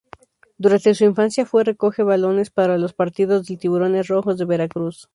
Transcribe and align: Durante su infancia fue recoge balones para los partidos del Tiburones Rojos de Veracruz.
Durante 0.57 0.95
su 0.95 1.03
infancia 1.05 1.45
fue 1.45 1.63
recoge 1.63 2.01
balones 2.01 2.49
para 2.49 2.79
los 2.79 2.91
partidos 2.95 3.45
del 3.45 3.59
Tiburones 3.59 4.07
Rojos 4.07 4.39
de 4.39 4.45
Veracruz. 4.45 5.07